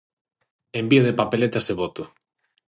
[0.79, 2.03] Envío de papeletas e Voto.